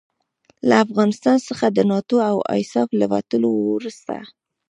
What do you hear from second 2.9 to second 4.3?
له وتلو وروسته.